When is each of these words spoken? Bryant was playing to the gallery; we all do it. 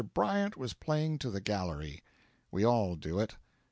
Bryant 0.15 0.57
was 0.57 0.73
playing 0.73 1.19
to 1.19 1.29
the 1.29 1.39
gallery; 1.41 2.01
we 2.49 2.65
all 2.65 2.95
do 2.95 3.19
it. 3.19 3.35